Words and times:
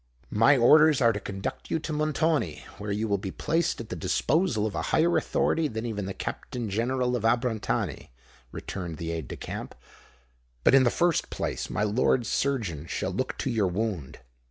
"My 0.31 0.57
orders 0.57 0.99
are 0.99 1.13
to 1.13 1.19
conduct 1.19 1.69
you 1.69 1.77
to 1.77 1.93
Montoni, 1.93 2.65
where 2.79 2.91
you 2.91 3.07
will 3.07 3.19
be 3.19 3.29
placed 3.29 3.79
at 3.79 3.89
the 3.89 3.95
disposal 3.95 4.65
of 4.65 4.73
a 4.73 4.81
higher 4.89 5.15
authority 5.15 5.67
than 5.67 5.85
even 5.85 6.07
the 6.07 6.13
Captain 6.15 6.71
General 6.71 7.15
of 7.15 7.23
Abrantani," 7.23 8.09
returned 8.51 8.97
the 8.97 9.11
aide 9.11 9.27
de 9.27 9.35
camp. 9.37 9.75
"But, 10.63 10.73
in 10.73 10.85
the 10.85 10.89
first 10.89 11.29
place, 11.29 11.69
my 11.69 11.83
lord's 11.83 12.29
surgeon 12.29 12.87
shall 12.87 13.11
look 13.11 13.37
to 13.37 13.51
your 13.51 13.67
wound." 13.67 14.17